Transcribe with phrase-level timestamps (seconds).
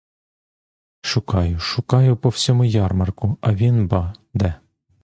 [1.03, 4.55] Шукаю, шукаю по всьому ярмарку, а він ба' де.